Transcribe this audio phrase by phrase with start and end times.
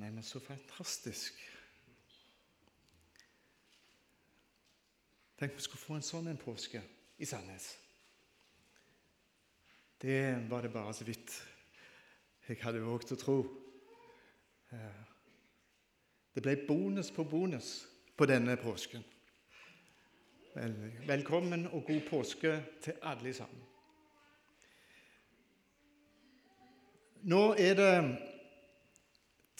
[0.00, 1.36] Nei, men så fantastisk.
[5.36, 6.80] Tenk vi skulle få en sånn en påske
[7.20, 7.66] i Sandnes.
[10.00, 11.34] Det var det bare så vidt
[12.46, 13.36] jeg hadde våget å tro.
[14.72, 15.04] Eh,
[16.32, 17.70] det ble bonus på bonus
[18.16, 19.04] på denne påsken.
[21.12, 23.68] Velkommen og god påske til alle sammen.
[27.28, 27.94] Nå er det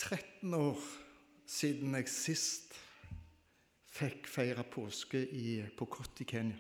[0.01, 0.80] 13 år
[1.50, 2.77] siden jeg sist
[3.91, 6.57] fikk feire påske i Pokot i Kenya.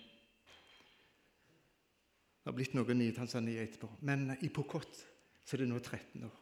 [2.40, 5.00] Det har blitt noen i Tanzania etterpå, men i Pokot
[5.44, 6.36] så er det nå 13 år.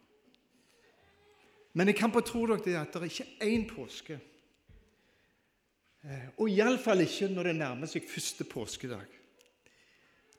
[1.79, 4.19] Men jeg kan bare tro dere at det er ikke én påske
[6.07, 9.17] Eh, og iallfall ikke når det nærmer seg første påskedag.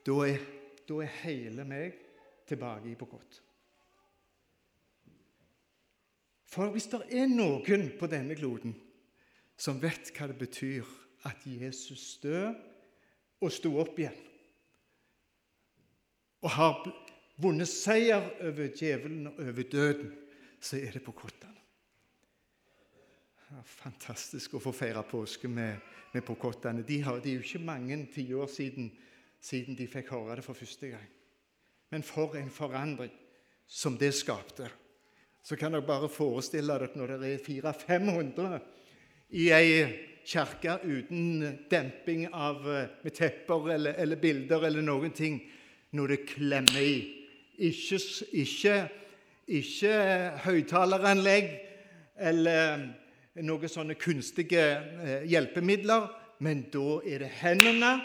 [0.08, 0.39] Da er,
[0.88, 1.98] da er hele meg
[2.48, 3.41] tilbake i Pokot.
[6.49, 8.73] For hvis det er noen på denne kloden
[9.59, 10.88] som vet hva det betyr
[11.28, 12.55] at Jesus døde
[13.39, 14.17] og sto opp igjen,
[16.44, 16.81] og har
[17.39, 20.11] vunnet seier over djevelen og over døden,
[20.59, 21.55] så er det på Kottene.
[23.50, 25.80] Ja, fantastisk å få feire påske med,
[26.14, 26.83] med Pokottene.
[26.86, 28.92] De, har, det er jo ikke mange tiår siden,
[29.42, 31.08] siden de fikk høre det for første gang.
[31.89, 33.16] Men for en forandring
[33.66, 34.70] som det skapte.
[35.50, 38.58] Så kan dere bare forestille dere når det er 400-500
[39.33, 39.69] i ei
[40.30, 45.39] kirke uten demping av, eh, med tepper eller, eller, bilder eller noen ting,
[45.97, 47.00] når det klemmer i.
[47.66, 47.97] Ikke,
[48.38, 48.75] ikke,
[49.47, 49.94] ikke
[50.44, 51.50] høyttaleranlegg
[52.30, 52.83] eller
[53.42, 56.05] noen sånne kunstige eh, hjelpemidler,
[56.45, 57.95] men da er det hendene,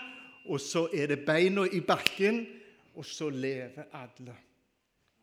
[0.49, 2.41] og så er det beina i bakken,
[2.97, 4.39] og så lever alle.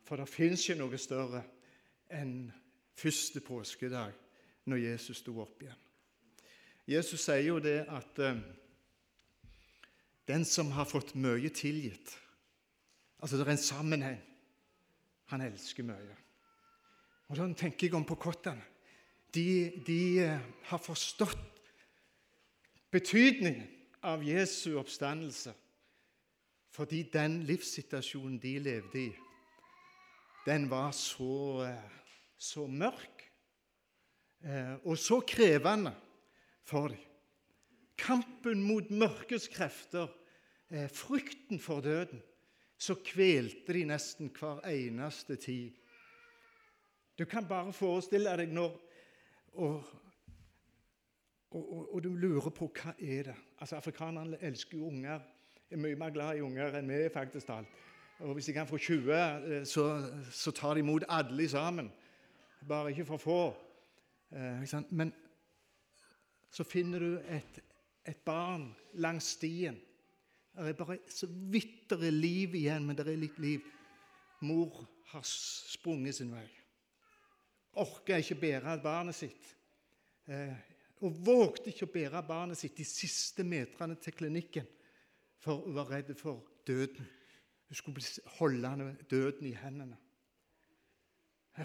[0.06, 1.42] For det fins ikke noe større
[2.12, 2.52] enn
[2.98, 4.14] første påskedag,
[4.66, 5.78] når Jesus sto opp igjen.
[6.88, 8.40] Jesus sier jo det at uh,
[10.28, 12.18] den som har fått mye tilgitt
[13.22, 14.22] Altså, det er en sammenheng.
[15.30, 16.16] Han elsker mye.
[17.30, 18.64] Og Da tenker jeg om på kottene
[19.34, 21.62] de, de eh, har forstått
[22.92, 23.68] betydningen
[24.04, 25.54] av Jesu oppstandelse
[26.72, 29.10] fordi den livssituasjonen de levde i,
[30.46, 32.01] den var så, eh,
[32.42, 33.26] så mørk
[34.46, 35.94] eh, og så krevende
[36.66, 37.08] for dem.
[38.02, 40.10] Kampen mot mørkets krefter,
[40.90, 42.22] frykten for døden,
[42.82, 45.76] så kvelte de nesten hver eneste tid.
[47.20, 48.72] Du kan bare forestille deg når
[49.54, 49.84] og,
[51.52, 55.20] og, og, og, du lurer på hva er det Altså, Afrikanerne elsker jo unger.
[55.72, 57.68] er mye mer glad i unger enn vi er, faktisk alt.
[58.20, 59.86] Og Hvis de kan få 20, eh, så,
[60.32, 61.92] så tar de imot alle sammen.
[62.68, 63.42] Bare ikke for få.
[64.32, 65.14] Eh, Men
[66.52, 67.60] så finner du et,
[68.06, 69.80] et barn langs stien.
[70.52, 73.64] Det er bare så vidt det er liv igjen, men det er litt liv.
[74.42, 76.48] Mor har sprunget sin vei
[77.80, 79.46] Orker ikke bære barnet sitt.
[80.28, 80.58] Eh,
[81.02, 84.68] og vågte ikke å bære barnet sitt de siste meterne til klinikken,
[85.40, 87.08] for hun var redd for døden.
[87.70, 88.04] Hun skulle
[88.42, 89.96] holde døden i hendene.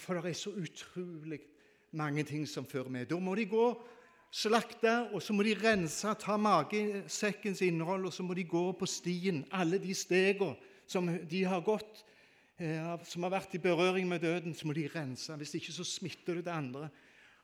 [0.01, 1.41] For det er så utrolig
[1.97, 3.07] mange ting som fører med.
[3.11, 3.69] Da må de gå,
[4.35, 8.89] slakte, og så må de rense, ta magesekkens innhold, og så må de gå på
[8.91, 12.05] stien, alle de stegene som de har gått
[12.57, 15.35] Eh, som har vært i berøring med døden, så må de rense.
[15.37, 16.89] Hvis ikke så smitter det det andre.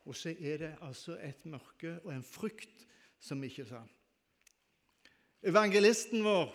[0.09, 2.87] Og så er det altså et mørke og en frykt
[3.21, 3.83] som ikke sa.
[5.43, 6.49] Evangelisten vår,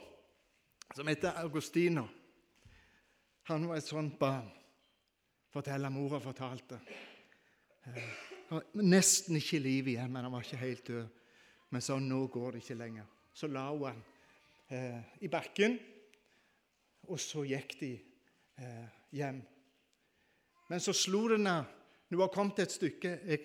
[0.95, 2.07] som heter Augustino,
[3.47, 4.49] han var et sånt barn,
[5.53, 6.79] forteller mora fortalte.
[7.85, 8.09] Eh,
[8.49, 11.07] han var nesten ikke liv igjen, men han var ikke helt død.
[11.69, 13.07] Men sa nå går det ikke lenger.
[13.33, 14.03] Så la hun han
[14.71, 15.77] eh, i bakken,
[17.07, 17.93] og så gikk de
[18.59, 19.41] eh, hjem.
[20.67, 21.57] Men så slo det henne
[22.07, 23.39] Nå hun var kommet et stykke jeg,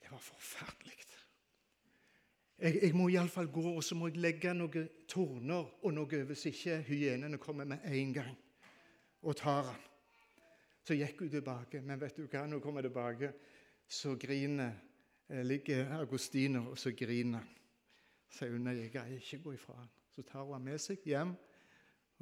[0.00, 0.98] Det var forferdelig.
[2.58, 6.48] Jeg, jeg må iallfall gå, og så må jeg legge noen torner og noe hvis
[6.50, 8.32] ikke hyenene kommer med en gang
[9.22, 9.84] og tar han.
[10.88, 13.28] Så gikk hun tilbake, men vet du hva, når hun kommer tilbake,
[13.84, 14.70] så griner
[15.28, 17.58] eh, ligger Augustiner, og så griner han.
[18.32, 19.90] Sier hun nei, jeg greier ikke gå ifra han.
[20.14, 21.34] Så tar hun han med seg hjem.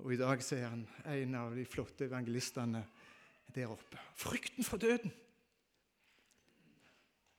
[0.02, 0.82] Og i dag er han
[1.14, 2.82] en av de flotte evangelistene
[3.54, 4.02] der oppe.
[4.18, 5.14] Frykten for døden.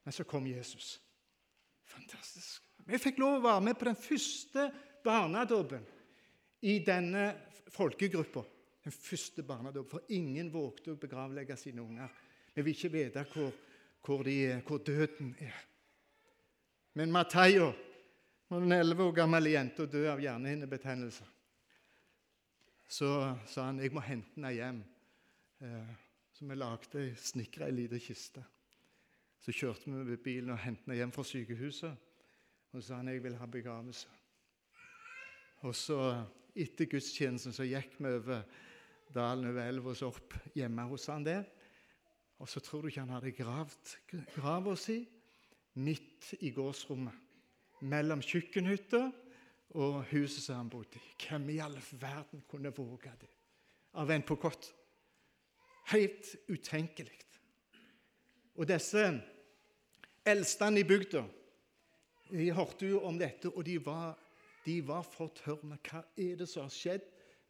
[0.07, 0.93] Men så kom Jesus.
[1.91, 2.63] Fantastisk.
[2.87, 4.69] Vi fikk lov å være med på den første
[5.03, 5.83] barnedåpen
[6.71, 7.33] i denne
[7.75, 8.47] folkegruppa.
[8.87, 9.89] Den første barnedåp.
[9.91, 12.11] For ingen vågte å begravlegge sine unger.
[12.55, 13.49] Vi vil ikke vite hvor,
[13.99, 14.29] hvor,
[14.63, 15.57] hvor døden er.
[16.95, 17.67] Men Matheia,
[18.47, 21.27] den elleve år gammel jente, døde av hjernehinnebetennelse.
[22.87, 23.09] Så
[23.51, 24.79] sa han jeg må hente henne hjem.
[25.67, 25.91] Eh,
[26.31, 28.45] så vi lagde ei snikra ei lita kiste.
[29.43, 32.07] Så kjørte vi med bilen og hentet henne hjem fra sykehuset.
[32.71, 34.15] Og så sa han jeg vil ha begravelse.
[35.67, 35.99] Og så,
[36.55, 38.47] etter gudstjenesten, så gikk vi over
[39.13, 41.45] dalen over elva opp hjemme hos han der.
[42.37, 43.93] Og så tror du ikke han hadde gravd
[44.35, 44.99] grava si
[45.77, 47.13] midt i gårdsrommet.
[47.87, 49.03] Mellom kjøkkenhytta
[49.77, 51.13] og huset som han bodde i.
[51.21, 53.29] Hvem i all verden kunne våge det
[53.97, 54.71] av en på kott?
[55.93, 57.19] Helt utenkelig.
[58.57, 59.03] Og disse
[60.25, 61.23] eldstene i bygda
[62.31, 64.17] de hørte jo om dette, og de var,
[64.65, 65.77] de var fortørna.
[65.79, 67.05] Hva er det som har skjedd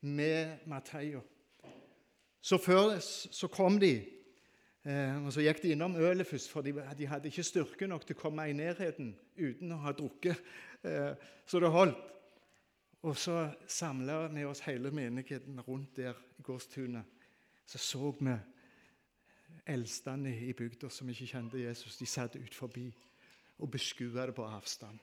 [0.05, 1.23] med Matheia?
[2.41, 3.93] Så før så kom de,
[4.85, 8.05] eh, og så gikk de innom ølet først, for de, de, hadde ikke styrke nok
[8.07, 10.37] til å komme i nærheten uten å ha drukket
[10.83, 11.13] eh,
[11.45, 12.13] så det holdt.
[13.07, 17.05] Og så samla vi oss hele menigheten rundt der i gårdstunet.
[17.67, 18.33] Så så vi
[19.67, 21.97] eldstene i bygda som ikke kjente Jesus.
[21.99, 22.87] De satt ut forbi
[23.59, 24.99] og beskua det på avstand.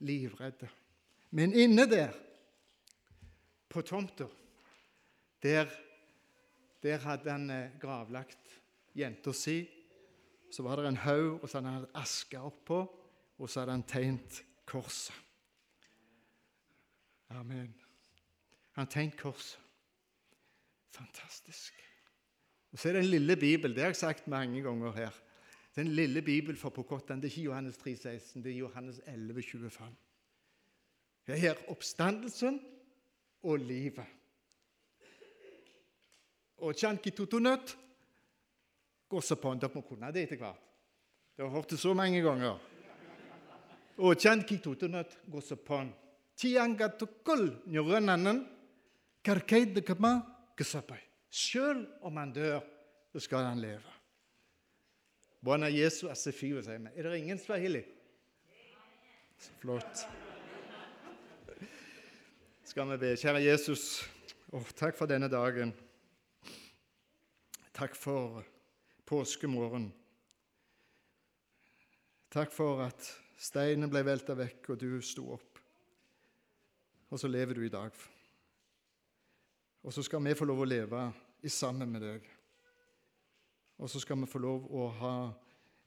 [0.00, 0.68] Livredde.
[1.30, 2.14] Men inne der,
[3.68, 4.28] på tomta,
[5.42, 5.68] der,
[6.82, 8.60] der hadde han eh, gravlagt
[8.96, 9.68] jenta si.
[10.50, 12.80] Så var det en haug, og så hadde han aska oppå,
[13.38, 15.14] og så hadde han tegnet korset.
[17.30, 17.74] Amen.
[18.72, 19.60] Han tegnet korset.
[20.90, 21.74] Fantastisk.
[22.72, 23.74] Og Så er det en lille bibel.
[23.74, 25.10] Det har jeg sagt mange ganger her.
[25.76, 27.20] Den lille bibel for Pokotan.
[27.20, 29.96] Det er ikke Johannes 3,16, det er Johannes 11, 25.
[31.26, 32.60] Det er oppstandelsen
[33.42, 34.06] og livet.
[36.58, 36.74] Og
[39.24, 40.64] så på Dere må kunne det etter hvert.
[41.36, 42.58] Det har hørt det så mange ganger.
[43.98, 44.22] Og
[45.42, 45.80] så på
[46.38, 48.46] Tiangatukul nyurønanen
[49.24, 50.22] karkeidekama
[50.56, 51.00] kasapai.
[51.30, 52.60] Selv om han dør,
[53.12, 53.94] så skal han leve.
[55.42, 56.90] Bwana Jesu asifiwe, sier vi.
[56.96, 57.82] Er det ingen swahili?
[59.38, 60.06] Så flott.
[62.64, 63.12] Skal vi be.
[63.16, 64.08] Kjære Jesus,
[64.52, 65.74] oh, takk for denne dagen.
[67.78, 68.42] Takk for
[69.06, 69.92] påskemorgen.
[72.28, 73.04] Takk for at
[73.38, 75.60] steinen ble velta vekk, og du sto opp.
[77.06, 77.94] Og så lever du i dag.
[79.86, 81.04] Og så skal vi få lov å leve
[81.46, 82.26] i sammen med deg.
[83.78, 85.14] Og så skal vi få lov å ha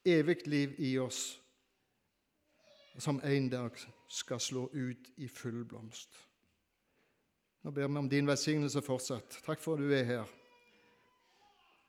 [0.08, 1.42] evig liv i oss,
[2.96, 3.76] som en dag
[4.08, 6.16] skal slå ut i full blomst.
[7.68, 9.44] Nå ber vi om din velsignelse fortsatt.
[9.44, 10.38] Takk for at du er her.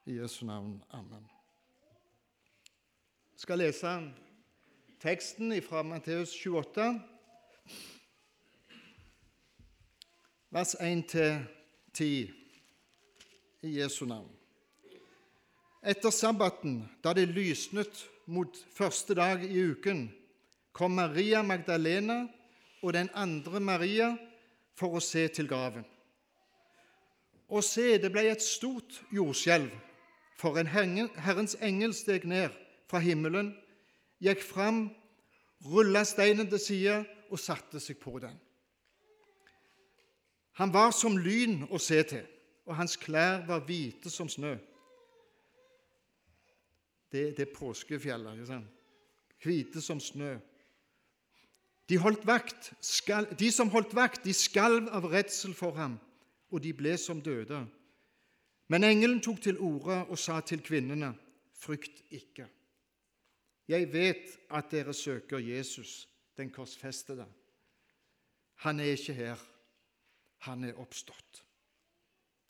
[0.05, 0.83] I Jesu navn.
[0.91, 1.31] Amen.
[3.33, 3.91] Jeg skal lese
[5.01, 7.01] teksten fra Matteus 28,
[10.51, 12.03] vers 1-10
[13.63, 14.31] i Jesu navn.
[15.83, 20.09] Etter sabbaten, da det lysnet mot første dag i uken,
[20.73, 22.27] kom Maria Magdalena
[22.83, 24.11] og den andre Maria
[24.75, 25.87] for å se til graven.
[27.55, 29.71] Og se, det ble et stort jordskjelv,
[30.43, 32.51] for en Herrens engel steg ned
[32.91, 33.53] fra himmelen,
[34.23, 34.89] gikk fram,
[35.71, 36.99] rulla steinen til side
[37.31, 38.35] og satte seg på den.
[40.59, 42.27] Han var som lyn å se til
[42.67, 44.55] og hans klær var hvite som snø.
[47.13, 48.39] Det, det er påskefjellet.
[48.39, 48.71] ikke sant?
[49.43, 50.37] Hvite som snø.
[51.91, 55.99] De, vakt, skal, de som holdt vakt, de skalv av redsel for ham,
[56.49, 57.65] og de ble som døde.
[58.73, 61.13] Men engelen tok til orde og sa til kvinnene,
[61.53, 62.49] frykt ikke.
[63.69, 67.27] Jeg vet at dere søker Jesus, den korsfestede.
[68.65, 69.49] Han er ikke her.
[70.49, 71.45] Han er oppstått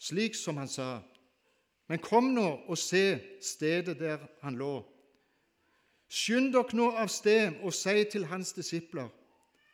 [0.02, 1.00] slik som han sa.
[1.90, 4.80] Men kom nå og se stedet der han lå.
[6.12, 9.10] Skynd dere nå av sted og si til hans disipler:"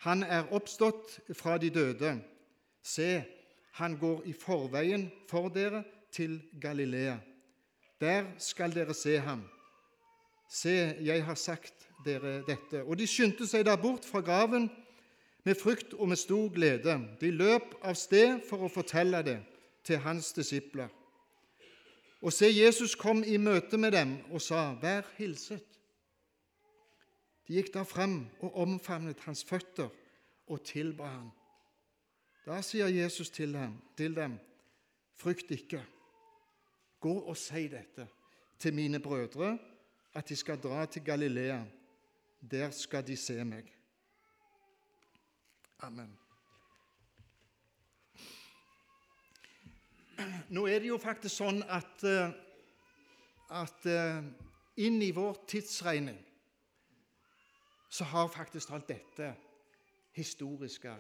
[0.01, 2.21] Han er oppstått fra de døde.
[2.83, 3.25] Se,
[3.73, 5.83] han går i forveien for dere
[6.19, 7.17] til Galilea.
[8.01, 9.43] Der skal dere se ham.
[10.51, 12.83] Se, jeg har sagt dere dette.
[12.83, 14.67] Og de skyndte seg da bort fra graven
[15.47, 16.97] med frykt og med stor glede.
[17.21, 19.39] De løp av sted for å fortelle det
[19.87, 20.89] til hans disipler.
[22.23, 25.79] Og se, Jesus kom i møte med dem og sa, 'Vær hilset.'
[27.47, 29.89] De gikk da frem og omfavnet hans føtter
[30.47, 31.31] og tilba ham.
[32.47, 34.39] Da sier Jesus til dem,
[35.17, 35.85] 'Frykt ikke.
[37.01, 38.09] Gå og si dette
[38.59, 39.59] til mine brødre
[40.15, 41.65] at de skal dra til Galilea.
[42.51, 43.67] Der skal de se meg.
[45.79, 46.19] Amen.
[50.49, 52.33] Nå er det jo faktisk sånn at, eh,
[53.55, 54.25] at eh,
[54.83, 56.19] inn i vår tidsregning
[57.89, 59.31] så har faktisk alt dette
[60.19, 60.91] historiske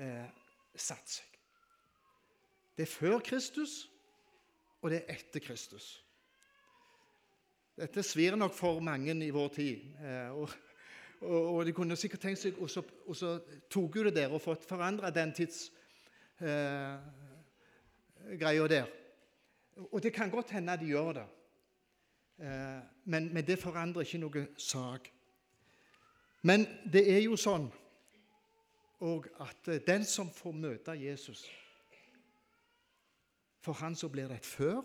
[0.00, 0.24] eh,
[0.72, 1.36] satt seg.
[2.76, 3.86] Det er før Kristus,
[4.82, 5.86] og det er etter Kristus.
[7.76, 9.82] Dette svir nok for mange i vår tid.
[10.00, 10.50] Eh, og,
[11.20, 13.38] og, og, de kunne sikkert tenkt seg Og så, og så
[13.70, 17.00] tok jo det der og fått forandra den tidsgreia
[18.64, 18.86] eh, der.
[19.90, 21.26] Og det kan godt hende de gjør det.
[22.40, 25.12] Eh, men, men, det forandrer ikke noe sak.
[26.42, 27.68] Men det er jo sånn
[29.04, 31.44] og at den som får møte Jesus
[33.66, 34.82] For han så blir det et før,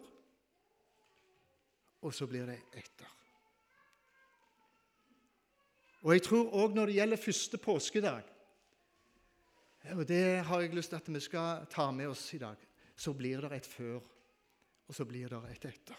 [2.02, 3.10] og så blir det etter.
[6.02, 8.32] Og jeg tror òg når det gjelder første påskedag
[9.82, 12.58] og Det har jeg lyst til at vi skal ta med oss i dag.
[12.96, 13.98] Så blir det et før,
[14.88, 15.98] og så blir det et etter.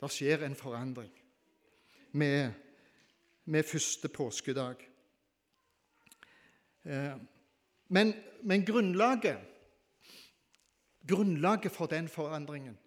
[0.00, 1.12] Det skjer en forandring
[2.18, 2.52] med,
[3.44, 4.82] med første påskedag.
[6.84, 7.14] Eh,
[7.88, 9.38] men, men grunnlaget,
[11.08, 12.78] grunnlaget for den forandringen,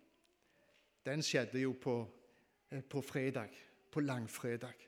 [1.05, 2.07] den skjedde jo på,
[2.71, 3.49] eh, på fredag,
[3.91, 4.87] på langfredag.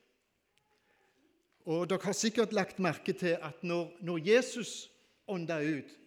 [1.65, 4.89] Og dere har sikkert lagt merke til at når, når Jesus
[5.27, 5.99] ånda ut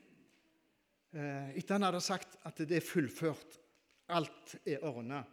[1.17, 3.61] eh, Etter han hadde sagt at det er fullført,
[4.09, 5.25] alt er ordna,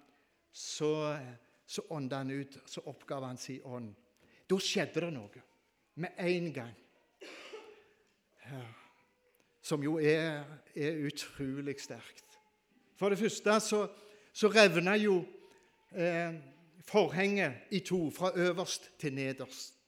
[0.52, 1.20] så,
[1.66, 3.92] så ånda han ut, så oppgav han sin ånd.
[4.50, 5.44] Da skjedde det noe
[5.96, 6.80] med en gang
[9.64, 10.44] som jo er,
[10.76, 12.40] er utrolig sterkt.
[13.00, 13.88] For det første så,
[14.34, 15.22] så revna jo
[15.96, 16.36] eh,
[16.84, 19.80] forhenget i to, fra øverst til nederst.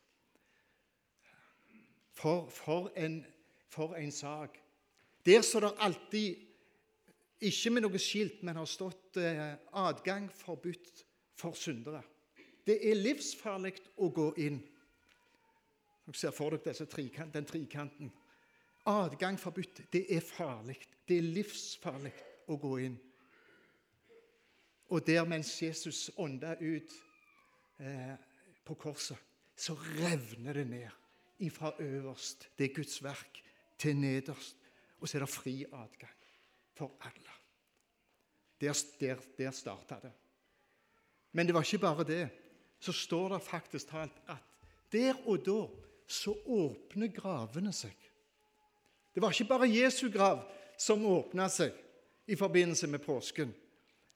[2.14, 3.26] For, for, en,
[3.70, 4.58] for en sak.
[5.26, 6.36] Der står det alltid,
[7.42, 11.04] ikke med noe skilt, men har stått eh, 'adgang forbudt
[11.36, 12.06] for syndere'.
[12.66, 14.62] Det er livsfarlig å gå inn.
[16.06, 18.12] Dere ser for dere trikant, den trikanten.
[18.86, 19.82] Adgang forbudt.
[19.94, 20.78] Det er farlig.
[21.08, 22.14] Det er livsfarlig
[22.50, 22.98] å gå inn.
[24.94, 26.94] Og der, mens Jesus ånda ut
[27.82, 28.14] eh,
[28.66, 29.18] på korset,
[29.58, 33.42] så revner det ned ifra øverst, det er Guds verk,
[33.80, 34.56] til nederst.
[35.00, 36.22] Og så er det fri adgang
[36.78, 37.34] for alle.
[38.62, 40.12] Der, der, der starta det.
[41.32, 42.30] Men det var ikke bare det.
[42.80, 44.44] Så står det faktisk talt at
[44.92, 45.60] der og da
[46.08, 47.96] så åpner gravene seg.
[49.16, 50.42] Det var ikke bare Jesu grav
[50.78, 51.72] som åpna seg
[52.28, 53.54] i forbindelse med påsken.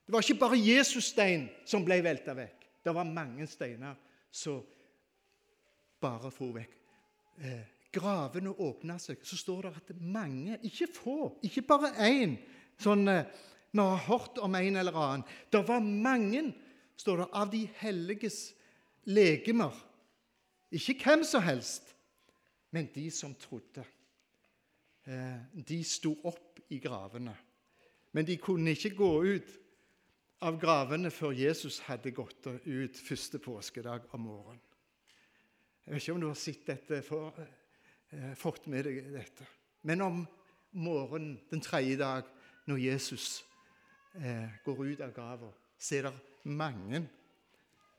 [0.04, 2.66] Det var ikke bare Jesus stein som ble velta vekk.
[2.84, 3.96] Det var mange steiner
[4.30, 4.60] som
[6.00, 6.74] bare for vekk.
[7.40, 7.62] Eh,
[7.94, 9.22] gravene åpna seg.
[9.24, 11.16] Så står det at mange, ikke få,
[11.48, 12.36] ikke bare én
[12.80, 13.24] sånn eh,
[13.70, 15.22] Vi har hørt om en eller annen.
[15.46, 16.42] Det var mange,
[16.98, 18.38] står det, av de helliges
[19.06, 19.76] legemer.
[20.74, 21.94] Ikke hvem som helst,
[22.74, 23.84] men de som trodde.
[25.08, 27.36] Eh, de sto opp i gravene.
[28.12, 29.52] Men de kunne ikke gå ut
[30.44, 34.66] av gravene før Jesus hadde gått ut første påskedag om morgenen.
[35.86, 37.34] Jeg vet ikke om du har sett dette, for,
[38.12, 39.46] eh, fått med deg dette.
[39.82, 40.28] Men om
[40.72, 42.24] morgenen den tredje dag,
[42.66, 43.44] når Jesus
[44.14, 47.08] eh, går ut av grava, så er det mange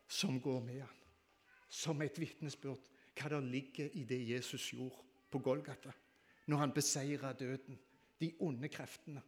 [0.08, 0.98] som går med han.
[1.70, 2.80] Som et vitnesbyrd
[3.16, 5.92] hva det ligger i det Jesus gjorde på Golgata
[6.52, 7.80] når han beseirer døden,
[8.22, 9.22] de onde kreftene.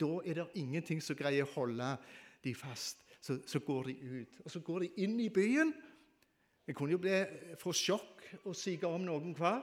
[0.00, 1.92] Da er det ingenting som greier å holde
[2.44, 3.04] de fast.
[3.20, 4.40] Så, så, går de ut.
[4.44, 5.70] Og så går de inn i byen.
[6.66, 7.14] Det kunne jo bli,
[7.60, 9.62] få sjokk og sige om noen hver.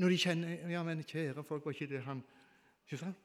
[0.00, 2.22] Når de kjenner Ja, men kjære folk, var ikke det han
[2.86, 3.18] Ikke sant?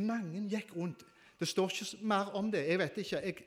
[0.00, 1.04] Mange gikk rundt.
[1.38, 2.64] Det står ikke mer om det.
[2.68, 3.20] Jeg vet ikke.
[3.26, 3.46] Jeg,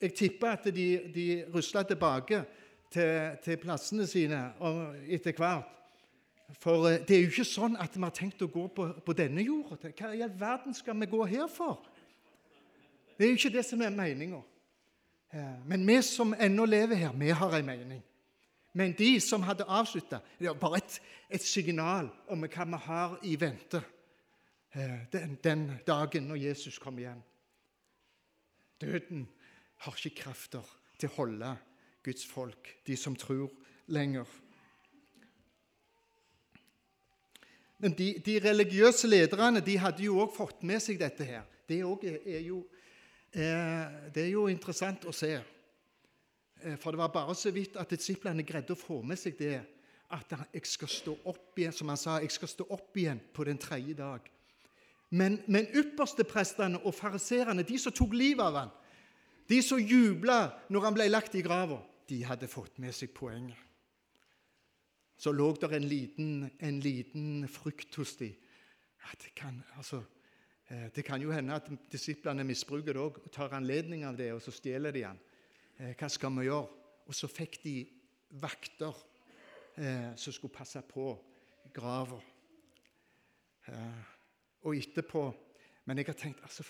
[0.00, 2.44] jeg tipper at de, de rusla tilbake
[2.90, 4.40] til, til plassene sine
[5.06, 5.75] etter hvert.
[6.60, 9.16] For eh, det er jo ikke sånn at vi har tenkt å gå på, på
[9.18, 9.90] denne jorda.
[9.90, 11.80] Hva i all verden skal vi gå her for?
[13.16, 14.42] Det er jo ikke det som er meninga.
[15.66, 18.02] Men vi som ennå lever her, vi har en mening.
[18.76, 20.98] Men de som hadde avslutta, det var bare et,
[21.30, 23.80] et, signal om hva vi har i vente
[24.76, 27.22] eh, den, den dagen når Jesus kommer igjen.
[28.80, 29.24] Døden
[29.80, 31.54] har ikke krefter til å holde
[32.04, 33.48] Guds folk, de som tror,
[33.88, 34.28] lenger.
[34.28, 34.44] Men
[37.80, 41.44] de, de, religiøse lederne de hadde jo òg fått med seg dette her.
[41.68, 42.62] Det er, er jo
[43.32, 45.34] eh, det er jo interessant å se.
[45.36, 49.58] Eh, for det var bare så vidt at disiplene greide å få med seg det
[50.14, 53.44] at jeg skal stå opp igjen, som han sa, jeg skal stå opp igjen på
[53.44, 54.30] den tredje dag.
[55.10, 58.72] Men, men yppersteprestene og fariserene, de som tok livet av han,
[59.50, 63.65] de som jubla når han ble lagt i grava, de hadde fått med seg poenget.
[65.16, 68.34] Så lå der en liten, en liten frykt hos dem.
[69.00, 70.02] Ja, det, kan, altså,
[70.68, 74.32] eh, det kan jo hende at disiplene misbruker det òg og tar anledning av det,
[74.34, 75.20] og så stjeler de han.
[75.78, 76.82] Eh, hva skal vi gjøre?
[77.06, 77.76] Og så fikk de
[78.42, 78.96] vakter
[79.78, 81.12] eh, som skulle passe på
[81.74, 82.18] grava.
[83.66, 84.02] Eh,
[84.66, 85.28] og etterpå
[85.86, 86.64] Men jeg har tenkt altså,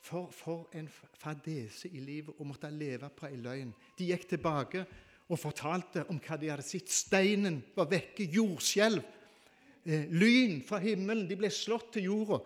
[0.00, 0.86] for, for en
[1.18, 3.72] fadese i livet å måtte leve på ei løgn.
[3.98, 4.84] De gikk tilbake
[5.30, 6.90] og fortalte om hva de hadde sett.
[6.90, 9.02] Steinen var vekke, jordskjelv,
[9.86, 11.28] eh, lyn fra himmelen.
[11.28, 12.40] De ble slått til jorda.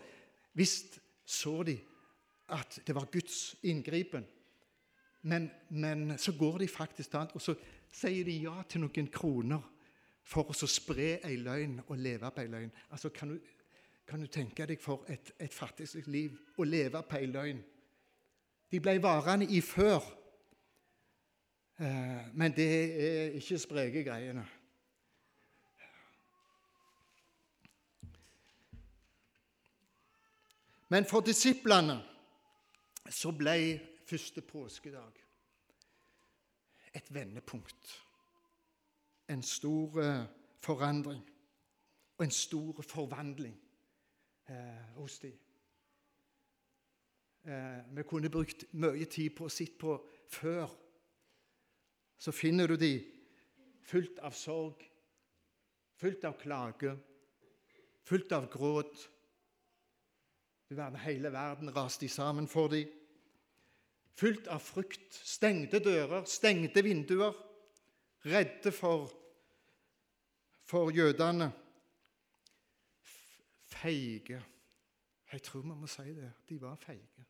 [0.54, 1.78] Visst så de
[2.52, 4.26] at det var Guds inngripen.
[5.22, 7.54] Men, men så går de faktisk til annet, og så
[7.94, 9.62] sier de ja til noen kroner
[10.24, 12.72] for å spre ei løgn og leve på ei løgn.
[12.92, 13.38] Altså, kan, du,
[14.08, 17.62] kan du tenke deg for et, et fattigslig liv å leve på ei løgn?
[18.72, 20.04] De ble varende i før,
[21.78, 22.66] men det
[23.04, 24.44] er ikke spreke greiene.
[30.88, 31.98] Men for disiplene
[33.10, 33.56] så ble
[34.06, 35.20] første påskedag
[36.94, 37.96] et vendepunkt
[39.28, 40.24] en stor eh,
[40.60, 41.24] forandring
[42.18, 43.56] og en stor forvandling
[44.48, 45.38] eh, hos dem.
[47.44, 49.96] Eh, vi kunne brukt mye tid på å sitte på
[50.30, 50.70] før.
[52.18, 52.92] Så finner du de
[53.84, 54.84] fullt av sorg,
[56.00, 56.94] fullt av klage,
[58.02, 59.08] fullt av gråt.
[60.68, 62.88] Du verden, Hele verden raste sammen for dem.
[64.14, 67.34] Fullt av frykt, stengte dører, stengte vinduer
[68.24, 69.12] redde for,
[70.62, 71.52] for jødene.
[73.64, 74.44] Feige.
[75.32, 76.32] Jeg tror vi må si det.
[76.48, 77.24] De var feige.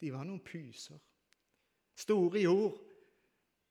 [0.00, 0.98] De var noen pyser.
[1.96, 2.80] Store i ord.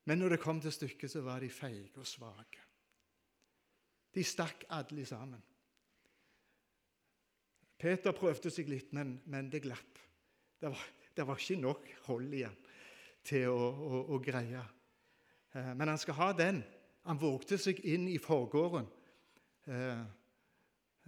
[0.06, 2.62] Men når det kom til stykket, så var de feige og svake.
[4.14, 5.42] De stakk alle sammen.
[7.80, 10.00] Peter prøvde seg litt, men, men det glapp.
[10.60, 10.86] Det var,
[11.18, 12.56] det var, ikke nok hold igjen
[13.24, 14.62] til å, å, å greie
[15.54, 16.64] Eh, men han skal ha den.
[17.04, 18.88] Han vågte seg inn i forgården.
[19.70, 20.04] Eh,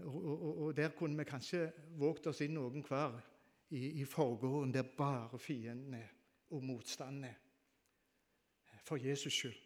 [0.06, 3.16] og der kunne vi kanskje våget oss inn noen hver
[3.72, 6.10] i, i forgården der bare fienden er,
[6.52, 7.38] og motstanden er.
[8.86, 9.58] For Jesus skyld.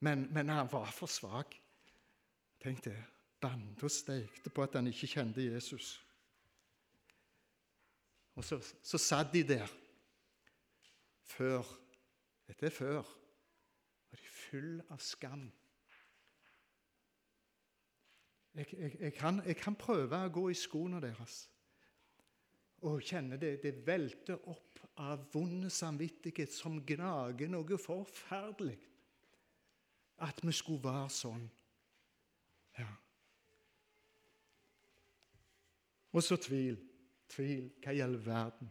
[0.00, 1.56] Men, men han var for svak.
[2.60, 2.96] Tenk det.
[3.40, 5.94] Banda steikte på at han ikke kjente Jesus.
[8.36, 9.68] Og så, så satt de der
[11.24, 11.64] før
[12.48, 15.44] Dette er før Og de er full av skam.
[18.54, 21.44] Jeg, jeg, jeg, kan, jeg, kan, prøve å gå i skoene deres
[22.88, 28.78] og kjenne det, det velter opp av vond samvittighet som gnager noe forferdelig.
[30.20, 31.46] At vi skulle være sånn.
[32.76, 32.88] Ja.
[36.12, 36.76] Og så tvil.
[37.30, 37.70] Tvil.
[37.80, 38.68] Hva i all verden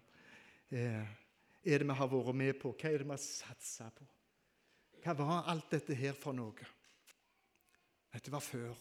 [0.70, 1.16] eh,
[1.64, 2.74] er det vi har vært med på?
[2.76, 4.06] Hva er det vi har satsa på?
[5.00, 6.70] Hva var alt dette her for noe?
[8.14, 8.76] Dette var før.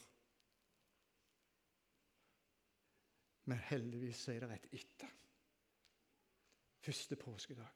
[3.48, 5.12] Men heldigvis er det et etter.
[6.84, 7.68] Første påskedag.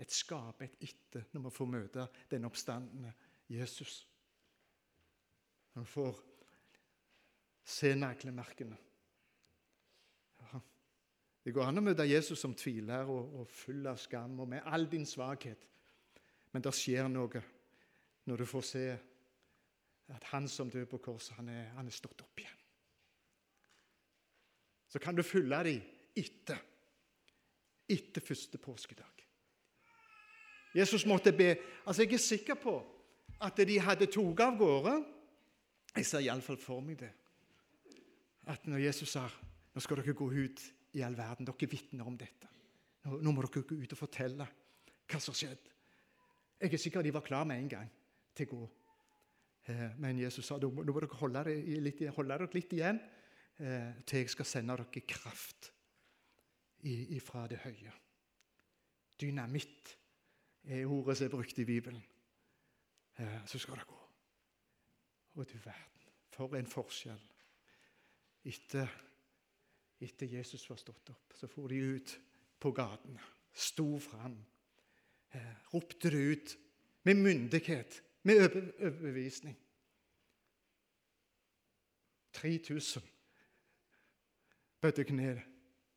[0.00, 3.12] Et skape et etter når vi får møte den oppstandende
[3.50, 4.00] Jesus.
[5.74, 6.20] Når får
[7.70, 8.78] se naglemerkene.
[10.40, 10.60] Ja.
[11.44, 14.66] Det går an å møte Jesus som tviler og, og full av skam og med
[14.66, 15.66] all din svakhet.
[16.50, 17.44] Men det skjer noe
[18.26, 18.86] når du får se
[20.10, 22.59] at han som døde på korset, han er, han er stått opp igjen.
[24.90, 25.82] Så kan du følge dem
[26.18, 26.58] etter,
[27.88, 29.06] etter første påskedag.
[30.74, 32.74] Jesus måtte be altså Jeg er sikker på
[33.40, 34.96] at de hadde tatt av gårde.
[35.96, 37.10] Jeg ser iallfall for meg det.
[38.50, 39.26] At når Jesus sa
[39.70, 40.62] nå skal dere gå ut
[40.98, 42.48] i all verden, dere vitner om dette.
[43.06, 44.46] Nå, nå må dere gå ut og fortelle
[45.10, 45.70] hva som har skjedd.
[46.60, 47.90] Jeg er sikker de var klar med en gang
[48.36, 48.68] til å gå.
[49.70, 53.00] Eh, men Jesus sa nå må dere holde dere litt, holde dere litt igjen
[53.60, 55.72] eh, til jeg skal sende dere kraft
[56.82, 57.92] ifra det høye.
[59.20, 59.96] Dynamitt
[60.64, 62.02] er ordet som er brukt i Bibelen.
[63.18, 63.98] Eh, så skal det gå.
[65.34, 67.20] Å, du verden, for en forskjell.
[68.48, 68.88] Etter,
[70.00, 72.16] etter Jesus var stått opp, så for de ut
[72.60, 73.20] på gatene.
[73.52, 74.36] sto fram,
[75.34, 76.58] eh, ropte det ut
[77.02, 79.56] med myndighet, med overbevisning.
[82.32, 83.02] 3000
[84.80, 85.42] bødde kne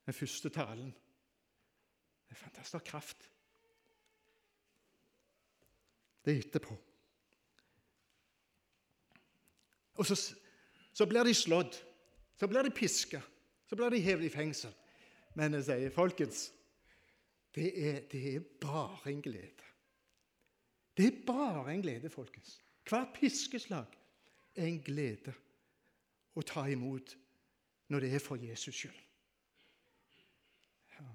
[0.06, 0.91] den første talen.
[2.30, 3.30] Det er fantastisk kraft.
[6.26, 6.78] Det er etterpå.
[9.96, 10.36] Og så,
[10.93, 11.86] så blir de slått.
[12.36, 13.22] Så blir de piska.
[13.65, 14.74] Så blir de hevet i fengsel.
[15.36, 16.48] Men jeg sier, folkens,
[17.56, 19.69] det er, det er bare en glede.
[20.98, 22.62] Det er bare en glede, folkens.
[22.89, 23.98] Hvert piskeslag
[24.56, 25.34] er en glede
[26.36, 27.15] å ta imot
[27.93, 29.01] når det er for Jesus skyld.
[30.95, 31.06] Ja.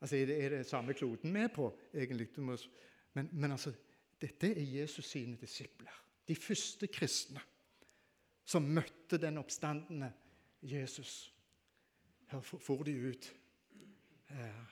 [0.00, 2.28] Altså, er det, er det samme kloden vi er på, egentlig?
[3.14, 3.72] Men, men altså,
[4.20, 5.94] dette er Jesus sine disipler.
[6.28, 7.40] De første kristne
[8.44, 10.12] som møtte den oppstandende
[10.62, 11.32] Jesus.
[12.30, 13.32] Her for de ut,
[14.30, 14.64] eh,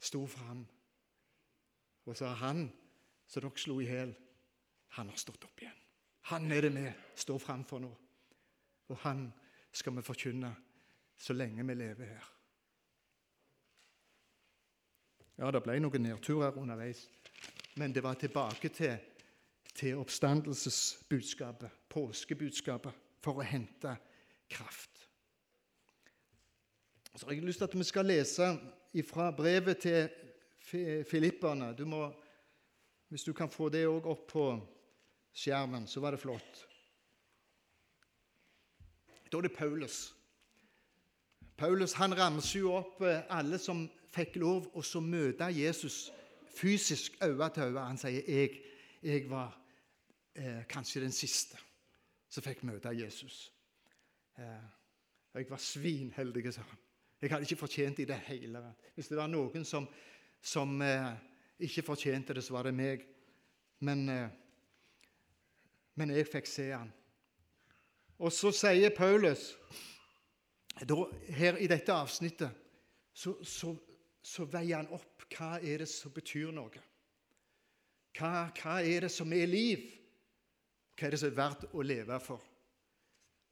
[0.00, 0.66] sto fram
[2.06, 2.66] og sa han
[3.26, 4.14] som dere slo i hjel,
[4.98, 5.78] han har stått opp igjen.
[6.32, 7.90] Han er det vi står framfor nå.
[8.88, 9.30] Og han
[9.72, 10.52] skal vi forkynne
[11.18, 12.28] så lenge vi lever her.
[15.38, 17.06] Ja, det ble noen nedturer underveis,
[17.80, 18.98] men det var tilbake til,
[19.74, 23.94] til oppstandelsesbudskapet, påskebudskapet, for å hente
[24.50, 25.06] kraft.
[27.14, 28.48] Så har jeg lyst til at vi skal lese
[29.08, 31.72] fra brevet til filipperne.
[31.76, 32.06] Du må,
[33.08, 34.46] hvis du kan få det òg opp på
[35.32, 36.64] skjermen, så var det flott.
[39.32, 40.14] Da er det Paulus.
[41.56, 46.10] Paulus han ramser jo opp eh, alle som fikk lov å møte Jesus
[46.52, 47.86] fysisk øye til øye.
[47.86, 48.60] Han sier jeg,
[49.02, 49.54] jeg var
[50.34, 51.56] eh, kanskje den siste
[52.28, 53.52] som fikk møte Jesus.
[54.38, 54.68] Eh,
[55.34, 56.78] jeg var svinheldig, sa han.
[57.22, 58.60] Jeg hadde ikke fortjent det i det hele
[58.94, 59.86] Hvis det var noen som,
[60.42, 61.12] som eh,
[61.58, 63.06] ikke fortjente det, så var det meg.
[63.80, 64.28] Men, eh,
[65.94, 66.92] men jeg fikk se han.
[68.18, 69.52] Og så sier Paulus
[71.36, 72.50] her i dette avsnittet
[73.12, 73.74] så, så,
[74.22, 76.80] så, veier han opp hva er det som betyr noe.
[78.16, 79.84] Hva, hva er det som er liv?
[80.96, 82.42] Hva er det som er verdt å leve for?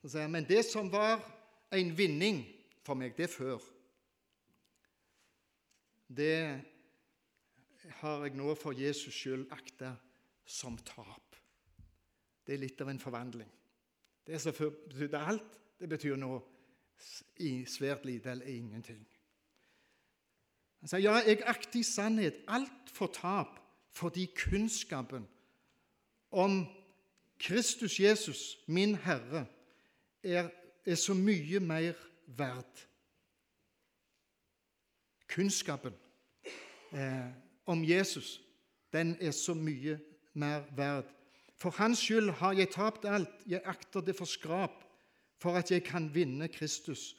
[0.00, 1.20] Så sier han, Men det som var
[1.76, 2.42] en vinning
[2.84, 3.60] for meg, det før.
[6.10, 6.36] Det
[8.00, 9.94] har jeg nå for Jesus skyld akta
[10.48, 11.36] som tap.
[12.44, 13.48] Det er litt av en forvandling.
[14.26, 16.40] Det som betydde alt, det betyr nå
[17.66, 19.06] svært lite eller ingenting.
[20.80, 23.59] Han sier, ja, jeg akter i sannhet alt for tap
[23.90, 25.24] fordi kunnskapen
[26.30, 26.61] om
[27.40, 29.46] Kristus Jesus, min Herre,
[30.22, 30.50] er,
[30.87, 32.85] er så mye mer verd.
[35.28, 35.96] Kunnskapen
[36.92, 37.33] eh,
[37.66, 38.40] om Jesus
[38.92, 39.98] den er så mye
[40.35, 41.09] mer verd.
[41.60, 43.42] For hans skyld har jeg tapt alt.
[43.46, 44.84] Jeg akter det for skrap,
[45.38, 47.16] for at jeg kan vinne Kristus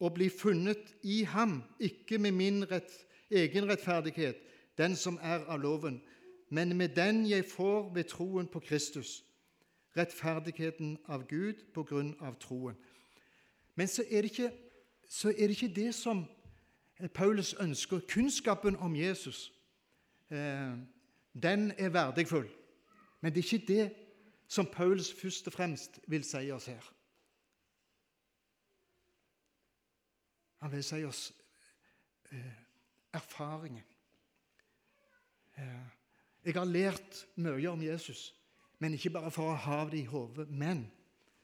[0.00, 2.90] og bli funnet i ham, ikke med min rett,
[3.30, 4.36] egen rettferdighet,
[4.78, 6.00] den som er av loven,
[6.48, 9.24] men med den jeg får ved troen på Kristus,
[9.96, 12.78] rettferdigheten av Gud på grunn av troen.
[13.74, 14.50] Men så er, ikke,
[15.08, 16.24] så er det ikke det som
[17.14, 18.00] Paulus ønsker.
[18.08, 19.52] Kunnskapen om Jesus
[20.30, 20.74] eh,
[21.42, 22.48] den er verdifull.
[23.20, 23.86] Men det er ikke det
[24.50, 26.86] som Paulus først og fremst vil si oss her.
[30.60, 31.32] Han vil si oss
[32.32, 32.56] eh,
[33.16, 33.84] erfaringen.
[35.56, 35.88] Eh,
[36.44, 38.30] jeg har lært mye om Jesus,
[38.78, 40.86] men ikke bare for å ha det i hodet, men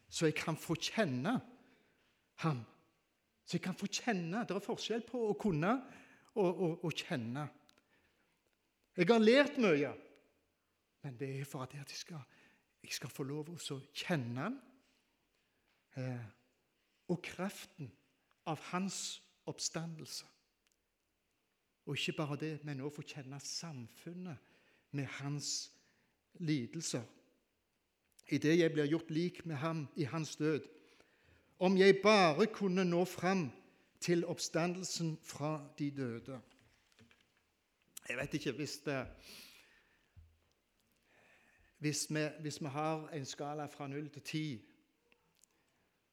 [0.08, 1.36] så jeg kan få kjenne
[2.44, 2.62] ham.
[3.46, 4.44] Så jeg kan få kjenne.
[4.46, 5.72] Det er forskjell på å kunne
[6.36, 7.46] og, og, kjenne.
[8.96, 9.92] Jeg har lært mye,
[11.07, 12.19] men det er for at jeg skal,
[12.83, 14.57] jeg skal få lov til å kjenne han.
[15.95, 16.25] Eh,
[17.14, 17.92] og kraften
[18.51, 20.27] av hans oppstandelse.
[21.87, 24.51] Og ikke bare det, men også få kjenne samfunnet
[24.99, 25.53] med hans
[26.42, 27.07] lidelser.
[28.27, 30.66] Idet jeg blir gjort lik med ham i hans død,
[31.62, 33.47] om jeg bare kunne nå fram
[34.03, 36.42] til oppstandelsen fra de døde.
[38.09, 39.05] Jeg vet ikke hvis det
[41.78, 44.46] hvis vi, hvis vi har en skala fra null til ti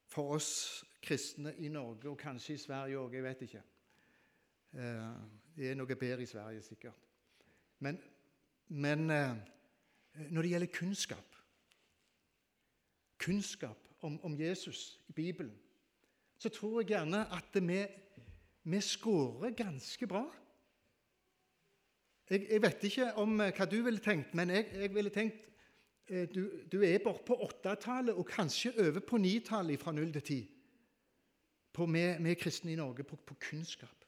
[0.08, 3.64] for oss kristne i Norge, og kanskje i Sverige òg, jeg vet ikke
[4.74, 5.16] eh,
[5.56, 7.08] Det er noe bedre i Sverige, sikkert.
[7.80, 8.00] Men,
[8.68, 9.36] men eh,
[10.30, 11.30] når det gjelder kunnskap
[13.24, 15.56] Kunnskap om, om Jesus i Bibelen,
[16.38, 17.86] så tror jeg gjerne at vi,
[18.64, 20.26] vi scorer ganske bra.
[22.30, 25.53] jeg, jeg, vet ikke om eh, hva du ville tenkt, men jeg, jeg ville tenkt
[26.10, 30.40] du, du er bare på åttetallet og kanskje over på 9-tallet fra 0 til ti.
[31.74, 34.06] På med, med kristne i Norge på, på kunnskap.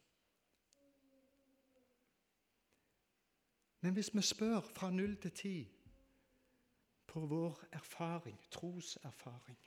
[3.81, 5.71] Men hvis vi spør fra 0 til 10
[7.07, 9.57] på vår erfaring, troserfaring,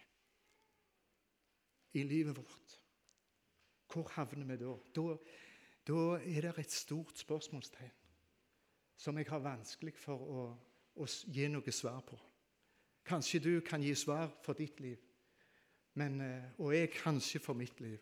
[1.92, 2.80] i livet vårt,
[3.92, 4.74] hvor havner vi da?
[4.96, 5.16] Da,
[5.88, 7.94] da er det et stort spørsmålstegn
[8.98, 10.42] som jeg har vanskelig for å,
[10.98, 12.18] å gi noe svar på.
[13.08, 14.98] Kanskje du kan gi svar for ditt liv,
[15.94, 17.98] men, eh, og jeg kanskje for mitt liv.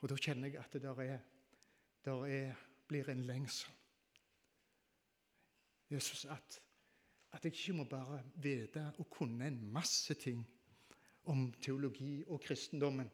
[0.00, 1.18] Og da kjenner jeg at det der er,
[2.04, 2.54] der er,
[2.88, 3.72] blir en lengsel.
[5.90, 6.60] Jesus, at,
[7.32, 10.42] at jeg ikke må bare vite og kunne en masse ting
[11.28, 13.08] om teologi og kristendommen,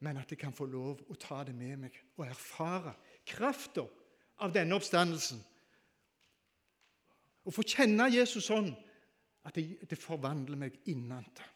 [0.00, 2.94] men at jeg kan få lov å ta det med meg og erfare
[3.26, 3.86] krafta
[4.42, 5.42] av denne oppstandelsen.
[7.44, 8.70] Og få kjenne Jesus sånn
[9.44, 11.50] at det, det forvandler meg innentil.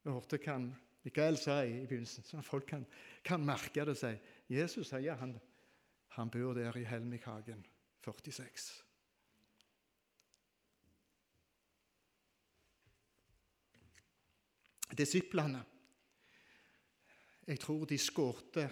[0.00, 0.56] Jeg hørte hva
[1.04, 2.84] Mikael sa i begynnelsen, så folk kan,
[3.24, 4.20] kan merke det seg.
[4.48, 5.34] Jesus sier han,
[6.16, 7.64] han bor der i Helmikhagen
[8.04, 8.70] 46.
[14.96, 15.62] Disiplene
[17.46, 18.66] Jeg tror de skårte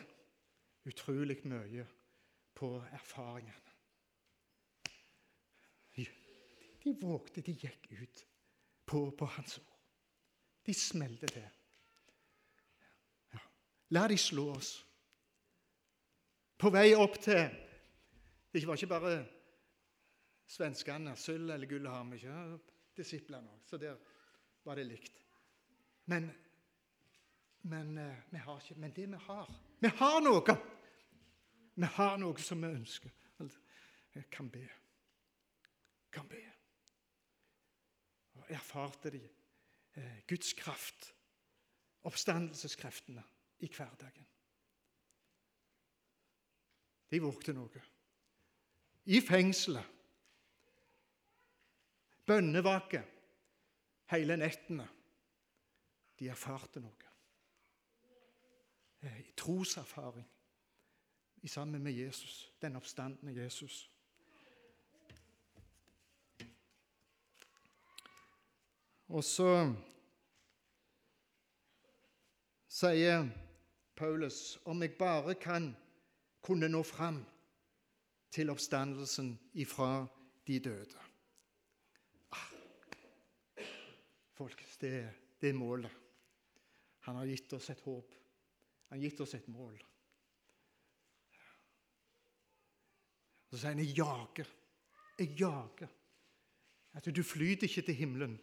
[0.86, 1.86] utrolig mye
[2.54, 3.72] på erfaringene.
[5.96, 6.04] De,
[6.88, 8.26] de vågte, de gikk ut
[8.84, 9.74] på, på hans ord.
[10.66, 11.48] De smelte til.
[13.32, 13.40] Ja.
[13.96, 14.72] La de slå oss.
[16.58, 17.44] På vei opp til
[18.52, 19.12] Det var ikke bare
[20.48, 21.14] svenskene.
[21.16, 22.58] Sølv eller gull har vi ikke.
[22.96, 23.60] Disiplene òg.
[23.68, 23.96] Så der
[24.64, 25.20] var det likt.
[26.08, 26.30] Men,
[27.68, 30.56] men, uh, vi har ikke, men det vi har Vi har noe!
[31.78, 33.12] Vi har noe som vi ønsker.
[34.14, 34.64] Jeg kan be.
[36.12, 36.47] Kan be.
[38.48, 39.20] Erfarte de
[39.92, 41.14] eh, Guds kraft,
[42.02, 43.24] oppstandelseskreftene,
[43.58, 44.26] i hverdagen.
[47.10, 47.82] De vågte noe.
[49.08, 49.96] I fengselet.
[52.28, 53.02] Bønnevake
[54.12, 54.86] hele nettene.
[56.18, 57.14] De erfarte noe.
[59.00, 60.28] Eh, troserfaring
[61.48, 63.90] sammen med Jesus, den oppstandende Jesus.
[69.08, 69.52] Og så
[72.68, 73.24] sier
[73.96, 75.70] Paulus om jeg bare kan
[76.44, 77.22] kunne nå fram
[78.30, 80.04] til oppstandelsen ifra
[80.46, 81.04] de døde.
[82.36, 82.50] Ah,
[84.36, 84.92] folkens, det,
[85.40, 85.92] det er målet.
[87.08, 88.12] Han har gitt oss et håp.
[88.90, 89.78] Han har gitt oss et mål.
[93.48, 94.54] Så sier han 'jeg jager'.
[95.18, 95.88] Jeg jager.
[96.92, 98.38] At du flyter ikke til himmelen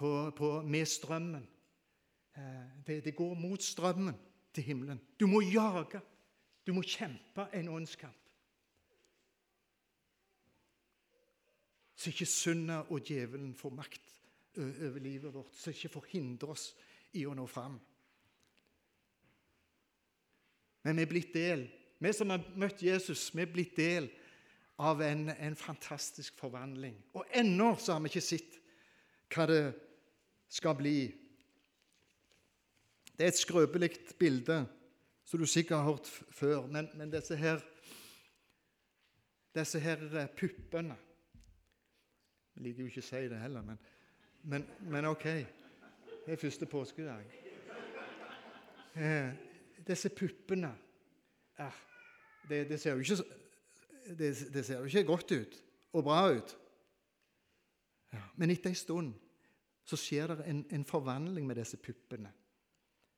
[0.00, 1.48] på, på, med strømmen.
[2.36, 4.16] Eh, det, det, går mot strømmen
[4.54, 5.00] til himmelen.
[5.20, 6.00] Du må jage.
[6.66, 8.16] Du må kjempe en åndskamp.
[11.96, 14.14] Så ikke synda og djevelen får makt
[14.56, 16.70] over livet vårt, så ikke forhindrer oss
[17.12, 17.76] i å nå fram.
[20.82, 21.66] Men vi er blitt del.
[22.00, 24.08] Vi som har møtt Jesus, vi er blitt del
[24.80, 26.96] av en, en fantastisk forvandling.
[27.12, 28.56] Og ennå så har vi ikke sett
[29.30, 29.62] hva det
[30.50, 30.98] skal bli.
[33.14, 34.64] Det er et skrøpelig bilde
[35.24, 37.60] som du sikkert har hørt før, men, men disse her
[39.54, 40.96] disse her eh, puppene
[42.54, 43.78] Jeg liker jo ikke å si det heller, men,
[44.52, 45.24] men, men OK.
[46.26, 47.24] Det er første påskedag.
[48.94, 49.30] Eh,
[49.86, 50.70] disse puppene
[51.58, 51.78] eh,
[52.50, 53.16] det, det, ser ikke,
[54.18, 55.58] det, det, ser jo ikke, godt ut
[55.92, 56.56] og bra ut.
[58.36, 59.14] Men etter en stund
[59.90, 62.30] så skjer det en, en, forvandling med disse puppene.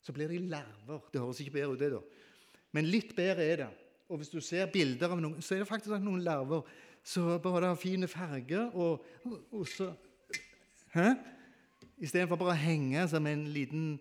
[0.02, 1.04] Så blir de larver.
[1.12, 2.62] Det høres ikke bedre ut, det, da.
[2.72, 3.68] Men litt bedre er det.
[4.08, 6.64] Og hvis du ser bilder av noen, så er det faktisk noen larver
[7.02, 9.04] så bare har fine farger, og,
[9.50, 9.94] og så
[10.92, 11.14] Hæ?
[12.04, 13.94] Istedenfor bare å henge som en liten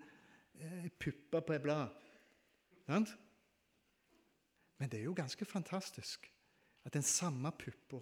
[0.60, 1.94] eh, puppe på et blad.
[2.84, 3.14] Sant?
[4.82, 6.28] Men det er jo ganske fantastisk
[6.84, 8.02] at den samme puppa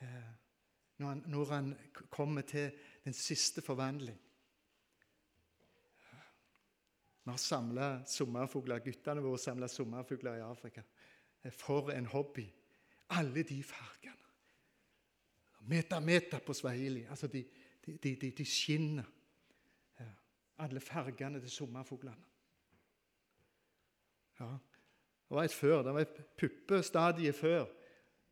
[0.00, 0.30] eh,
[1.02, 1.68] når, når han
[2.08, 2.70] kommer til
[3.08, 4.18] den siste forvandling
[7.24, 8.78] Vi har samla sommerfugler.
[8.80, 10.80] Guttene våre samla sommerfugler i Afrika.
[11.42, 12.46] Eh, for en hobby.
[13.12, 14.30] Alle de fargene.
[15.68, 17.02] Meta meta på swahili.
[17.10, 17.44] Altså, de,
[17.86, 19.04] de, de, de skinner.
[20.58, 22.24] Alle fargene til sommerfuglene.
[24.40, 24.48] Ja.
[25.28, 27.66] Det var et før, det var et puppestadie før.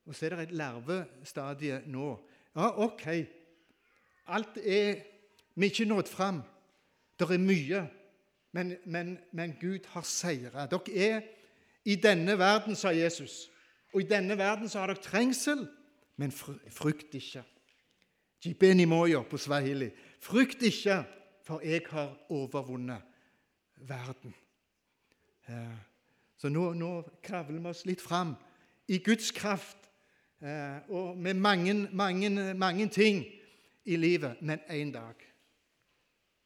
[0.06, 2.08] Og så er det et larvestadie nå.
[2.56, 3.06] Ja, OK.
[4.26, 5.02] Alt er
[5.56, 6.42] Vi er ikke nådd fram.
[7.18, 7.86] Det er mye.
[8.52, 10.66] Men, men, men Gud har seira.
[10.66, 11.20] Dere er
[11.84, 13.50] i denne verden, sa Jesus.
[13.94, 15.68] Og i denne verden så har dere trengsel,
[16.16, 17.42] men frykt ikke.
[18.44, 19.90] Jibeni moyo på swahili.
[20.20, 21.04] Frykt ikke,
[21.44, 23.00] for jeg har overvunnet
[23.76, 24.34] verden.
[26.36, 26.90] Så nå, nå
[27.24, 28.34] kravler vi oss litt fram
[28.88, 29.88] i Guds kraft
[30.42, 33.24] eh, og med mange, mange, mange ting
[33.86, 34.42] i livet.
[34.42, 35.14] Men en dag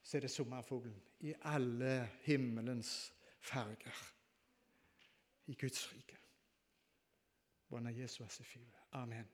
[0.03, 4.15] så er det sommerfuglen i alle himmelens farger
[5.47, 6.17] i Guds rike.
[7.69, 8.25] Buona Jesu
[8.93, 9.29] Amen.